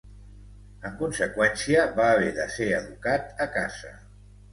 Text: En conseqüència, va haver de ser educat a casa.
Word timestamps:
En 0.89 0.93
conseqüència, 1.01 1.83
va 1.99 2.07
haver 2.13 2.31
de 2.39 2.47
ser 2.55 2.71
educat 2.79 3.29
a 3.47 3.49
casa. 3.59 3.93